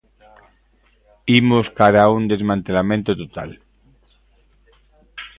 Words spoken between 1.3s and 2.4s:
Imos cara a un